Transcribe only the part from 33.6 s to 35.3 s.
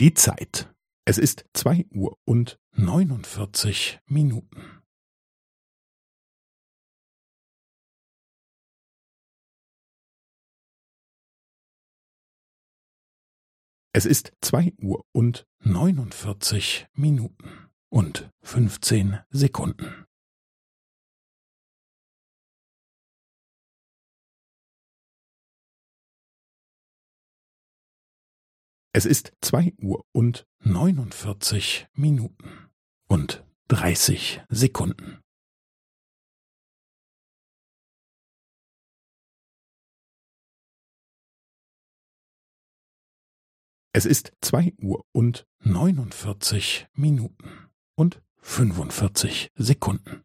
dreißig Sekunden.